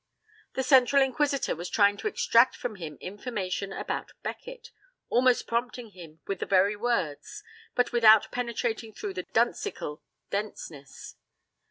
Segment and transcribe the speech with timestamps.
[0.55, 4.71] The central inquisitor was trying to extract from him information about Becket,
[5.09, 7.43] almost prompting him with the very words,
[7.75, 10.01] but without penetrating through the duncical
[10.31, 11.17] denseness.